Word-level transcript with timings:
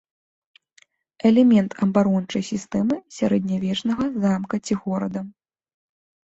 Элемент 1.29 1.71
абарончай 1.85 2.43
сістэмы 2.51 2.95
сярэднявечнага 3.19 4.03
замка 4.25 4.55
ці 4.65 4.73
горада. 4.87 5.25